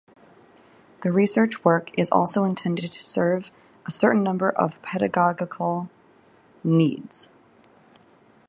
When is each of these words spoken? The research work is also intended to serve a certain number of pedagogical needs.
The 1.03 1.11
research 1.11 1.63
work 1.63 1.91
is 1.95 2.09
also 2.09 2.43
intended 2.43 2.91
to 2.91 3.03
serve 3.03 3.51
a 3.85 3.91
certain 3.91 4.23
number 4.23 4.49
of 4.49 4.81
pedagogical 4.81 5.91
needs. 6.63 7.29